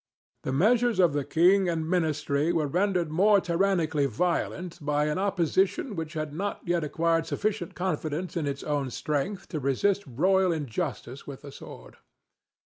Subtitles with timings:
[0.41, 5.95] The measures of the king and ministry were rendered more tyrannically violent by an opposition
[5.95, 11.27] which had not yet acquired sufficient confidence in its own strength to resist royal injustice
[11.27, 11.97] with the sword.